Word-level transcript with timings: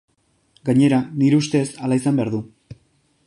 Gainera, 0.69 0.97
nire 1.19 1.41
ustez, 1.43 1.63
hala 1.83 2.01
izan 2.01 2.19
behar 2.21 2.35
du. 2.37 2.41